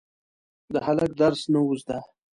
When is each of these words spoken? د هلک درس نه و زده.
د 0.73 0.75
هلک 0.85 1.11
درس 1.21 1.41
نه 1.53 1.59
و 1.65 1.69
زده. 1.81 1.99